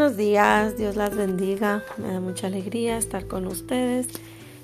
buenos 0.00 0.16
días, 0.16 0.78
Dios 0.78 0.96
las 0.96 1.14
bendiga. 1.14 1.84
Me 1.98 2.10
da 2.10 2.20
mucha 2.20 2.46
alegría 2.46 2.96
estar 2.96 3.26
con 3.26 3.46
ustedes 3.46 4.08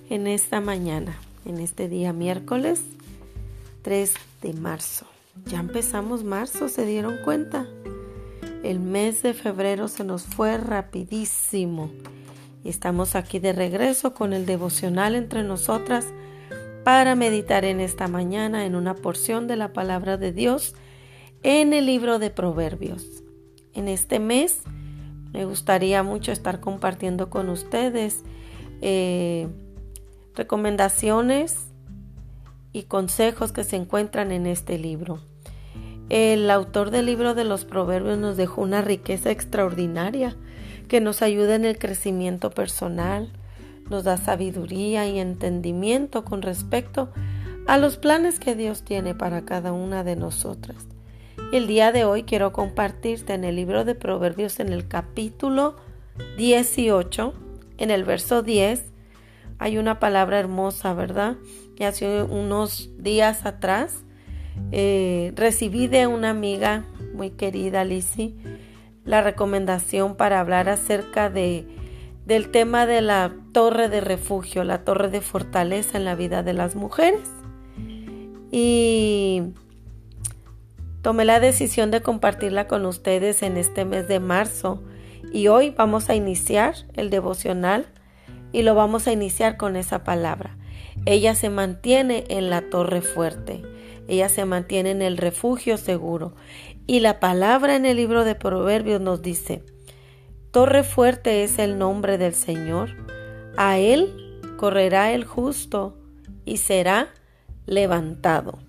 en 0.09 0.27
esta 0.27 0.63
mañana, 0.63 1.21
en 1.45 1.59
este 1.59 1.91
día 1.91 2.15
miércoles 2.15 2.81
3 3.83 4.15
de 4.41 4.55
marzo. 4.55 5.05
Ya 5.45 5.61
empezamos 5.61 6.25
marzo, 6.25 6.71
¿se 6.71 6.87
dieron 6.87 7.19
cuenta? 7.23 7.67
El 8.65 8.81
mes 8.81 9.23
de 9.23 9.35
febrero 9.35 9.89
se 9.89 10.05
nos 10.05 10.23
fue 10.23 10.57
rapidísimo. 10.57 11.91
Y 12.65 12.71
estamos 12.71 13.15
aquí 13.15 13.39
de 13.39 13.53
regreso 13.53 14.15
con 14.15 14.33
el 14.33 14.47
devocional 14.47 15.15
entre 15.15 15.43
nosotras 15.43 16.07
para 16.83 17.15
meditar 17.15 17.67
en 17.67 17.81
esta 17.81 18.09
mañana 18.09 18.65
en 18.65 18.75
una 18.75 18.95
porción 18.95 19.49
de 19.49 19.57
la 19.57 19.75
palabra 19.75 20.17
de 20.17 20.33
Dios 20.33 20.75
en 21.43 21.75
el 21.75 21.85
libro 21.85 22.19
de 22.19 22.31
Proverbios. 22.31 23.23
En 23.75 23.89
este 23.89 24.19
mes 24.19 24.63
me 25.33 25.45
gustaría 25.45 26.03
mucho 26.03 26.33
estar 26.33 26.61
compartiendo 26.61 27.31
con 27.31 27.49
ustedes 27.49 28.25
eh, 28.81 29.49
recomendaciones 30.35 31.57
y 32.73 32.85
consejos 32.85 33.53
que 33.53 33.65
se 33.65 33.77
encuentran 33.77 34.33
en 34.33 34.47
este 34.47 34.79
libro. 34.79 35.21
El 36.09 36.51
autor 36.51 36.91
del 36.91 37.07
libro 37.07 37.35
de 37.35 37.45
los 37.45 37.65
Proverbios 37.65 38.19
nos 38.19 38.37
dejó 38.37 38.63
una 38.63 38.83
riqueza 38.83 39.31
extraordinaria 39.31 40.37
que 40.89 41.01
nos 41.01 41.23
ayuda 41.23 41.57
en 41.57 41.65
el 41.65 41.79
crecimiento 41.79 42.51
personal, 42.51 43.33
nos 43.91 44.05
da 44.05 44.17
sabiduría 44.17 45.09
y 45.09 45.19
entendimiento 45.19 46.25
con 46.25 46.43
respecto 46.43 47.11
a 47.67 47.79
los 47.79 47.97
planes 47.97 48.39
que 48.39 48.55
Dios 48.55 48.85
tiene 48.85 49.15
para 49.15 49.45
cada 49.45 49.73
una 49.73 50.05
de 50.05 50.17
nosotras. 50.17 50.87
El 51.53 51.67
día 51.67 51.93
de 51.93 52.05
hoy 52.05 52.25
quiero 52.25 52.53
compartirte 52.53 53.35
en 53.35 53.45
el 53.45 53.57
libro 53.57 53.85
de 53.85 53.95
Proverbios 53.95 54.59
en 54.59 54.73
el 54.73 54.89
capítulo 54.89 55.77
18, 56.37 57.35
en 57.79 57.91
el 57.91 58.05
verso 58.05 58.43
10, 58.43 58.85
hay 59.59 59.79
una 59.79 59.99
palabra 59.99 60.39
hermosa, 60.39 60.93
¿verdad? 60.95 61.37
Y 61.79 61.85
hace 61.85 62.23
unos 62.23 62.91
días 62.99 63.47
atrás 63.47 64.05
eh, 64.73 65.33
recibí 65.37 65.87
de 65.87 66.07
una 66.07 66.31
amiga 66.31 66.85
muy 67.15 67.31
querida, 67.31 67.85
Lizzie, 67.85 68.35
la 69.05 69.23
recomendación 69.23 70.17
para 70.17 70.41
hablar 70.41 70.69
acerca 70.69 71.31
de, 71.31 71.67
del 72.27 72.51
tema 72.51 72.87
de 72.87 73.01
la 73.03 73.33
torre 73.53 73.89
de 73.89 74.01
refugio, 74.01 74.65
la 74.65 74.85
torre 74.85 75.11
de 75.11 75.21
fortaleza 75.21 75.97
en 75.97 76.05
la 76.05 76.15
vida 76.15 76.43
de 76.43 76.53
las 76.53 76.75
mujeres. 76.75 77.31
Y 78.51 79.43
Tomé 81.07 81.25
la 81.25 81.39
decisión 81.39 81.93
de 81.93 82.03
compartirla 82.03 82.67
con 82.67 82.85
ustedes 82.85 83.45
en 83.45 83.57
este 83.57 83.85
mes 83.85 84.09
de 84.09 84.19
marzo 84.19 84.83
y 85.33 85.47
hoy 85.47 85.71
vamos 85.71 86.11
a 86.11 86.17
iniciar 86.17 86.75
el 86.95 87.11
devocional 87.11 87.87
y 88.51 88.63
lo 88.63 88.75
vamos 88.75 89.07
a 89.07 89.13
iniciar 89.13 89.57
con 89.57 89.77
esa 89.77 90.03
palabra. 90.03 90.59
Ella 91.05 91.37
se 91.37 91.49
mantiene 91.49 92.25
en 92.27 92.51
la 92.51 92.71
torre 92.71 93.03
fuerte, 93.03 93.63
ella 94.09 94.29
se 94.29 94.47
mantiene 94.47 94.91
en 94.91 95.01
el 95.01 95.17
refugio 95.17 95.77
seguro 95.77 96.35
y 96.89 96.99
la 96.99 97.21
palabra 97.21 97.77
en 97.77 97.87
el 97.87 97.99
libro 97.99 98.25
de 98.25 98.35
Proverbios 98.35 99.01
nos 99.01 99.23
dice, 99.23 99.63
Torre 100.51 100.83
fuerte 100.83 101.45
es 101.45 101.61
el 101.61 101.79
nombre 101.79 102.19
del 102.19 102.35
Señor, 102.35 102.97
a 103.57 103.79
él 103.79 104.41
correrá 104.57 105.13
el 105.13 105.25
justo 105.25 105.97
y 106.45 106.57
será 106.57 107.11
levantado. 107.65 108.66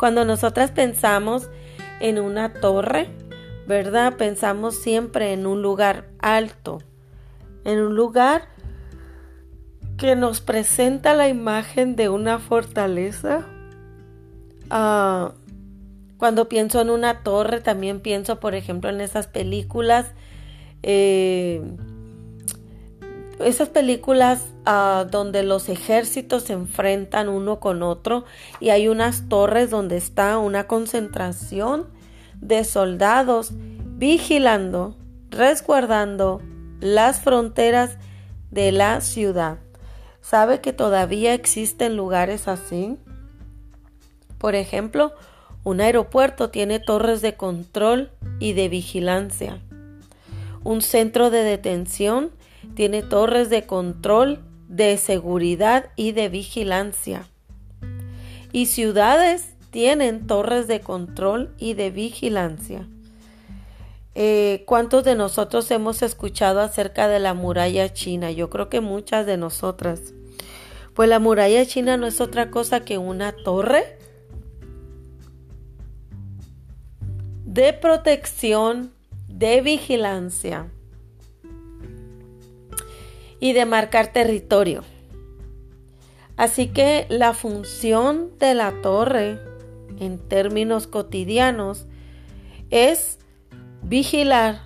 Cuando 0.00 0.24
nosotras 0.24 0.70
pensamos 0.70 1.50
en 2.00 2.18
una 2.18 2.54
torre, 2.54 3.10
¿verdad? 3.66 4.16
Pensamos 4.16 4.76
siempre 4.76 5.34
en 5.34 5.46
un 5.46 5.60
lugar 5.60 6.08
alto, 6.20 6.78
en 7.66 7.80
un 7.80 7.94
lugar 7.94 8.48
que 9.98 10.16
nos 10.16 10.40
presenta 10.40 11.12
la 11.12 11.28
imagen 11.28 11.96
de 11.96 12.08
una 12.08 12.38
fortaleza. 12.38 13.46
Ah, 14.70 15.34
cuando 16.16 16.48
pienso 16.48 16.80
en 16.80 16.88
una 16.88 17.22
torre, 17.22 17.60
también 17.60 18.00
pienso, 18.00 18.40
por 18.40 18.54
ejemplo, 18.54 18.88
en 18.88 19.02
esas 19.02 19.26
películas 19.26 20.06
eh, 20.82 21.60
esas 23.44 23.68
películas 23.68 24.42
ah, 24.66 25.06
donde 25.10 25.42
los 25.42 25.68
ejércitos 25.68 26.44
se 26.44 26.52
enfrentan 26.52 27.28
uno 27.28 27.60
con 27.60 27.82
otro 27.82 28.24
y 28.60 28.70
hay 28.70 28.88
unas 28.88 29.28
torres 29.28 29.70
donde 29.70 29.96
está 29.96 30.38
una 30.38 30.66
concentración 30.66 31.86
de 32.40 32.64
soldados 32.64 33.52
vigilando, 33.96 34.96
resguardando 35.30 36.40
las 36.80 37.20
fronteras 37.20 37.96
de 38.50 38.72
la 38.72 39.00
ciudad. 39.00 39.58
¿Sabe 40.20 40.60
que 40.60 40.72
todavía 40.72 41.34
existen 41.34 41.96
lugares 41.96 42.48
así? 42.48 42.98
Por 44.38 44.54
ejemplo, 44.54 45.12
un 45.64 45.80
aeropuerto 45.80 46.50
tiene 46.50 46.78
torres 46.78 47.20
de 47.20 47.34
control 47.34 48.10
y 48.38 48.54
de 48.54 48.68
vigilancia. 48.68 49.60
Un 50.62 50.82
centro 50.82 51.30
de 51.30 51.42
detención 51.42 52.30
tiene 52.74 53.02
torres 53.02 53.50
de 53.50 53.66
control, 53.66 54.40
de 54.68 54.96
seguridad 54.96 55.86
y 55.96 56.12
de 56.12 56.28
vigilancia. 56.28 57.28
Y 58.52 58.66
ciudades 58.66 59.54
tienen 59.70 60.26
torres 60.26 60.66
de 60.66 60.80
control 60.80 61.54
y 61.58 61.74
de 61.74 61.90
vigilancia. 61.90 62.86
Eh, 64.14 64.64
¿Cuántos 64.66 65.04
de 65.04 65.14
nosotros 65.14 65.70
hemos 65.70 66.02
escuchado 66.02 66.60
acerca 66.60 67.08
de 67.08 67.20
la 67.20 67.34
muralla 67.34 67.92
china? 67.92 68.30
Yo 68.30 68.50
creo 68.50 68.68
que 68.68 68.80
muchas 68.80 69.26
de 69.26 69.36
nosotras. 69.36 70.12
Pues 70.94 71.08
la 71.08 71.20
muralla 71.20 71.64
china 71.64 71.96
no 71.96 72.06
es 72.06 72.20
otra 72.20 72.50
cosa 72.50 72.80
que 72.80 72.98
una 72.98 73.32
torre 73.32 73.98
de 77.44 77.72
protección, 77.72 78.92
de 79.28 79.60
vigilancia 79.60 80.70
y 83.40 83.52
de 83.54 83.66
marcar 83.66 84.12
territorio. 84.12 84.84
Así 86.36 86.68
que 86.68 87.06
la 87.08 87.34
función 87.34 88.30
de 88.38 88.54
la 88.54 88.72
torre 88.82 89.38
en 89.98 90.18
términos 90.18 90.86
cotidianos 90.86 91.86
es 92.70 93.18
vigilar, 93.82 94.62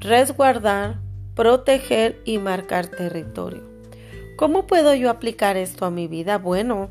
resguardar, 0.00 1.00
proteger 1.34 2.20
y 2.24 2.38
marcar 2.38 2.86
territorio. 2.86 3.62
¿Cómo 4.36 4.66
puedo 4.66 4.94
yo 4.94 5.10
aplicar 5.10 5.56
esto 5.56 5.84
a 5.84 5.90
mi 5.90 6.08
vida? 6.08 6.38
Bueno, 6.38 6.90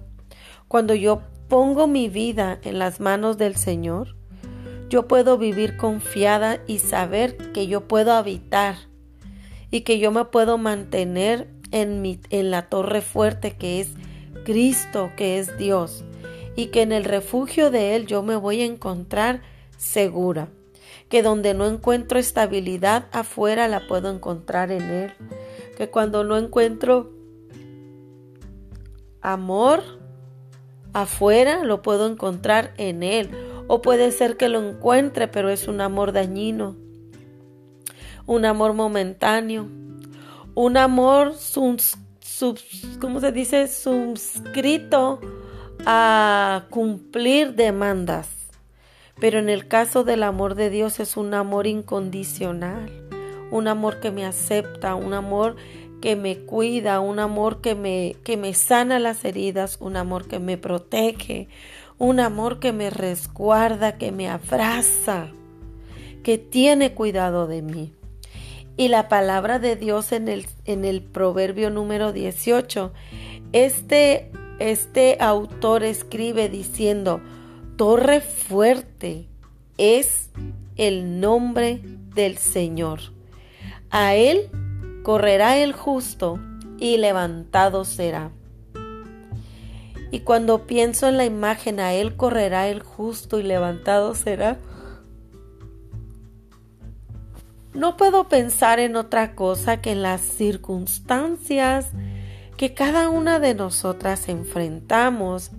cuando 0.68 0.96
yo 0.96 1.22
pongo 1.48 1.88
mi 1.88 2.10
vida 2.10 2.60
en 2.64 2.80
las 2.80 3.00
manos 3.00 3.38
del 3.38 3.56
Señor, 3.56 4.16
yo 4.90 5.08
puedo 5.08 5.38
vivir 5.38 5.76
confiada 5.78 6.60
y 6.68 6.80
saber 6.80 7.38
que 7.52 7.68
yo 7.68 7.88
puedo 7.88 8.14
habitar 8.14 8.76
y 9.74 9.82
que 9.82 9.98
yo 9.98 10.12
me 10.12 10.26
puedo 10.26 10.60
mantener 10.60 11.48
en, 11.72 12.04
mi, 12.04 12.20
en 12.30 12.52
la 12.52 12.70
torre 12.70 13.02
fuerte 13.02 13.58
que 13.58 13.82
es 13.82 13.88
Cristo, 14.46 15.10
que 15.18 15.40
es 15.40 15.58
Dios, 15.58 16.06
y 16.56 16.68
que 16.68 16.84
en 16.84 16.92
el 16.92 17.04
refugio 17.04 17.72
de 17.72 17.96
Él 17.96 18.06
yo 18.06 18.22
me 18.22 18.36
voy 18.36 18.62
a 18.62 18.66
encontrar 18.66 19.42
segura, 19.76 20.50
que 21.10 21.24
donde 21.24 21.56
no 21.56 21.66
encuentro 21.66 22.20
estabilidad 22.20 23.08
afuera 23.12 23.68
la 23.68 23.88
puedo 23.88 24.14
encontrar 24.14 24.72
en 24.72 24.84
Él, 24.84 25.14
que 25.76 25.90
cuando 25.90 26.24
no 26.24 26.38
encuentro 26.38 27.12
amor 29.22 29.82
afuera 30.94 31.64
lo 31.64 31.82
puedo 31.82 32.08
encontrar 32.08 32.76
en 32.78 33.02
Él, 33.02 33.32
o 33.68 33.82
puede 33.82 34.12
ser 34.12 34.38
que 34.38 34.50
lo 34.50 34.62
encuentre, 34.62 35.28
pero 35.28 35.50
es 35.50 35.68
un 35.68 35.82
amor 35.82 36.12
dañino 36.12 36.83
un 38.26 38.46
amor 38.46 38.74
momentáneo, 38.74 39.68
un 40.56 40.78
amor, 40.78 41.34
¿cómo 43.00 43.20
se 43.20 43.32
dice? 43.32 43.68
Suscrito 43.68 45.20
a 45.86 46.66
cumplir 46.70 47.56
demandas. 47.56 48.30
Pero 49.20 49.40
en 49.40 49.50
el 49.50 49.68
caso 49.68 50.04
del 50.04 50.24
amor 50.24 50.56
de 50.56 50.70
Dios 50.70 51.00
es 51.00 51.18
un 51.18 51.34
amor 51.34 51.68
incondicional, 51.68 52.90
un 53.52 53.68
amor 53.68 54.00
que 54.00 54.12
me 54.12 54.26
acepta, 54.26 54.96
un 54.96 55.14
amor 55.14 55.56
que 56.02 56.16
me 56.16 56.40
cuida, 56.40 57.00
un 57.00 57.20
amor 57.20 57.62
que 57.62 57.76
me, 57.76 58.16
que 58.24 58.38
me 58.38 58.54
sana 58.54 59.00
las 59.00 59.24
heridas, 59.24 59.78
un 59.80 59.96
amor 59.96 60.28
que 60.28 60.40
me 60.40 60.58
protege, 60.58 61.48
un 61.98 62.20
amor 62.20 62.60
que 62.60 62.74
me 62.74 62.90
resguarda, 62.90 63.98
que 63.98 64.12
me 64.12 64.30
abraza, 64.30 65.28
que 66.24 66.38
tiene 66.38 66.94
cuidado 66.94 67.48
de 67.48 67.62
mí. 67.62 67.94
Y 68.76 68.88
la 68.88 69.08
palabra 69.08 69.60
de 69.60 69.76
Dios 69.76 70.12
en 70.12 70.28
el, 70.28 70.48
en 70.66 70.84
el 70.84 71.02
proverbio 71.02 71.70
número 71.70 72.12
18, 72.12 72.92
este, 73.52 74.32
este 74.60 75.18
autor 75.20 75.84
escribe 75.84 76.50
diciendo, 76.50 77.22
torre 77.76 78.20
fuerte 78.22 79.28
es 79.78 80.30
el 80.76 81.20
nombre 81.20 81.82
del 82.16 82.38
Señor. 82.38 83.00
A 83.92 84.16
Él 84.16 84.50
correrá 85.04 85.58
el 85.58 85.74
justo 85.74 86.40
y 86.80 86.98
levantado 86.98 87.86
será. 87.86 88.32
Y 90.10 90.20
cuando 90.20 90.66
pienso 90.68 91.08
en 91.08 91.18
la 91.18 91.26
imagen, 91.26 91.80
a 91.80 91.94
Él 91.94 92.16
correrá 92.16 92.70
el 92.70 92.84
justo 92.84 93.40
y 93.40 93.44
levantado 93.44 94.16
será. 94.16 94.60
No 97.74 97.98
puedo 97.98 98.28
pensar 98.30 98.80
en 98.80 98.96
otra 98.96 99.36
cosa 99.36 99.82
que 99.82 99.92
en 99.92 100.04
las 100.04 100.22
circunstancias 100.22 101.88
que 102.58 102.74
cada 102.74 103.10
una 103.10 103.40
de 103.40 103.56
nosotras 103.56 104.30
enfrentamos, 104.30 105.52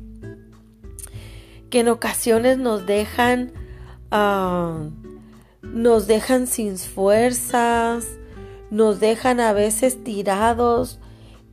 que 1.71 1.81
en 1.81 1.89
ocasiones 1.89 2.59
nos 2.59 2.87
dejan, 2.87 3.53
ah, 4.13 4.89
nos 5.63 6.07
dejan 6.07 6.47
sin 6.47 6.79
fuerzas, 6.79 8.07
nos 8.71 9.01
dejan 9.01 9.41
a 9.41 9.53
veces 9.53 10.05
tirados 10.05 11.01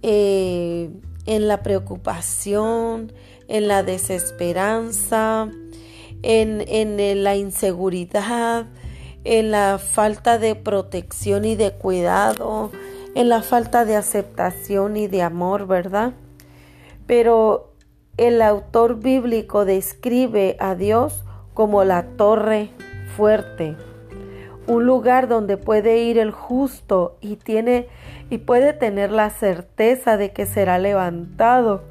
eh, 0.04 0.92
en 1.25 1.48
la 1.48 1.63
preocupación, 1.63 3.12
en 3.48 3.68
la 3.68 3.81
desesperanza, 3.81 5.50
en, 6.22 6.63
en 6.68 7.24
la 7.24 7.36
inseguridad, 7.36 8.68
en 9.23 9.51
la 9.51 9.77
falta 9.77 10.38
de 10.38 10.56
protección 10.56 11.45
y 11.45 11.56
de 11.56 11.71
cuidado, 11.71 12.71
en 13.15 13.29
la 13.29 13.41
falta 13.41 13.85
de 13.85 13.95
aceptación 13.95 14.97
y 14.97 15.07
de 15.07 15.21
amor, 15.21 15.68
¿verdad? 15.68 16.13
Pero 17.07 17.73
el 18.18 18.41
autor 18.41 19.00
bíblico 19.00 19.65
describe 19.65 20.56
a 20.59 20.75
Dios 20.75 21.23
como 21.53 21.83
la 21.83 22.03
torre 22.03 22.69
fuerte, 23.15 23.75
un 24.68 24.85
lugar 24.85 25.27
donde 25.27 25.57
puede 25.57 26.00
ir 26.00 26.17
el 26.17 26.31
justo 26.31 27.17
y 27.21 27.35
tiene 27.35 27.88
y 28.29 28.38
puede 28.38 28.74
tener 28.74 29.12
la 29.12 29.29
certeza 29.29 30.17
de 30.17 30.31
que 30.31 30.45
será 30.45 30.79
levantado. 30.79 31.83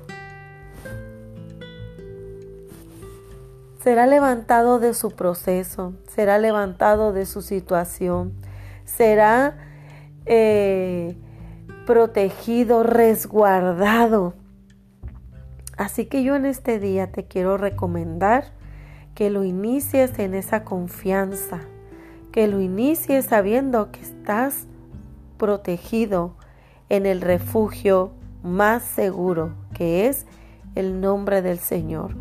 Será 3.83 4.07
levantado 4.07 4.79
de 4.79 4.93
su 4.93 5.11
proceso, 5.13 5.95
será 6.07 6.37
levantado 6.37 7.15
de 7.15 7.25
su 7.25 7.41
situación, 7.41 8.35
será 8.85 9.57
eh, 10.27 11.17
protegido, 11.87 12.83
resguardado. 12.83 14.35
Así 15.79 16.05
que 16.05 16.23
yo 16.23 16.37
en 16.37 16.45
este 16.45 16.79
día 16.79 17.11
te 17.11 17.25
quiero 17.25 17.57
recomendar 17.57 18.53
que 19.15 19.31
lo 19.31 19.45
inicies 19.45 20.19
en 20.19 20.35
esa 20.35 20.63
confianza, 20.63 21.61
que 22.33 22.49
lo 22.49 22.61
inicies 22.61 23.25
sabiendo 23.25 23.91
que 23.93 24.01
estás 24.01 24.67
protegido 25.39 26.37
en 26.91 27.07
el 27.07 27.23
refugio 27.23 28.13
más 28.43 28.83
seguro, 28.83 29.55
que 29.73 30.07
es 30.07 30.27
el 30.75 31.01
nombre 31.01 31.41
del 31.41 31.59
Señor. 31.59 32.15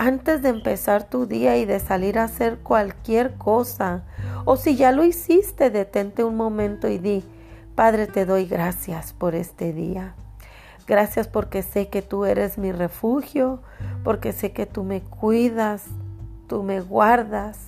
Antes 0.00 0.42
de 0.42 0.50
empezar 0.50 1.08
tu 1.08 1.26
día 1.26 1.56
y 1.56 1.64
de 1.64 1.80
salir 1.80 2.20
a 2.20 2.24
hacer 2.24 2.58
cualquier 2.58 3.34
cosa, 3.34 4.04
o 4.44 4.56
si 4.56 4.76
ya 4.76 4.92
lo 4.92 5.02
hiciste, 5.02 5.70
detente 5.70 6.22
un 6.22 6.36
momento 6.36 6.86
y 6.86 6.98
di, 6.98 7.24
Padre, 7.74 8.06
te 8.06 8.24
doy 8.24 8.46
gracias 8.46 9.12
por 9.12 9.34
este 9.34 9.72
día. 9.72 10.14
Gracias 10.86 11.26
porque 11.26 11.64
sé 11.64 11.88
que 11.88 12.00
tú 12.00 12.26
eres 12.26 12.58
mi 12.58 12.70
refugio, 12.70 13.60
porque 14.04 14.32
sé 14.32 14.52
que 14.52 14.66
tú 14.66 14.84
me 14.84 15.00
cuidas, 15.00 15.86
tú 16.46 16.62
me 16.62 16.80
guardas, 16.80 17.58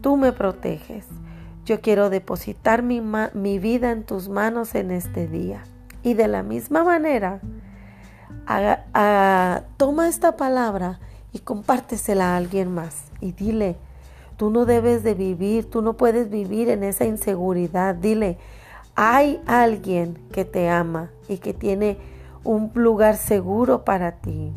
tú 0.00 0.16
me 0.16 0.32
proteges. 0.32 1.06
Yo 1.64 1.80
quiero 1.80 2.10
depositar 2.10 2.82
mi, 2.82 3.58
vida 3.60 3.92
en 3.92 4.02
tus 4.02 4.28
manos 4.28 4.74
en 4.74 4.90
este 4.90 5.28
día. 5.28 5.62
Y 6.02 6.14
de 6.14 6.26
la 6.26 6.42
misma 6.42 6.82
manera, 6.82 7.40
toma 9.76 10.08
esta 10.08 10.36
palabra 10.36 10.98
y 11.32 11.40
compártesela 11.40 12.34
a 12.34 12.36
alguien 12.36 12.72
más. 12.72 13.04
Y 13.20 13.32
dile, 13.32 13.76
tú 14.36 14.50
no 14.50 14.64
debes 14.64 15.02
de 15.02 15.14
vivir, 15.14 15.70
tú 15.70 15.82
no 15.82 15.96
puedes 15.96 16.30
vivir 16.30 16.68
en 16.68 16.84
esa 16.84 17.04
inseguridad. 17.04 17.94
Dile, 17.94 18.38
hay 18.94 19.40
alguien 19.46 20.18
que 20.32 20.44
te 20.44 20.68
ama 20.68 21.10
y 21.28 21.38
que 21.38 21.54
tiene 21.54 21.98
un 22.44 22.70
lugar 22.74 23.16
seguro 23.16 23.84
para 23.84 24.16
ti, 24.16 24.52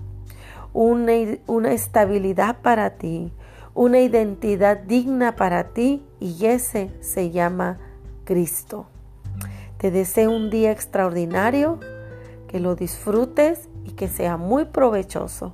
una, 0.74 1.13
una 1.48 1.72
estabilidad 1.72 2.57
para 2.62 2.92
ti, 2.92 3.31
una 3.74 4.00
identidad 4.00 4.78
digna 4.78 5.36
para 5.36 5.69
ti 5.69 6.04
y 6.19 6.45
ese 6.45 6.92
se 7.01 7.31
llama 7.31 7.78
Cristo. 8.24 8.88
Te 9.78 9.92
deseo 9.92 10.31
un 10.31 10.50
día 10.50 10.71
extraordinario, 10.71 11.80
que 12.48 12.60
lo 12.60 12.75
disfrutes 12.75 13.69
y 13.83 13.92
que 13.92 14.07
sea 14.07 14.38
muy 14.38 14.66
provechoso. 14.66 15.54